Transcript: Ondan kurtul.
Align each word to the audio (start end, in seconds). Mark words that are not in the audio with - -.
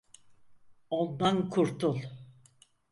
Ondan 0.99 1.49
kurtul. 1.49 1.99